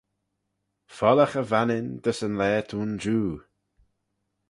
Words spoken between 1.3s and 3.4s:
Vannin dys yn laa t'ayn jiu.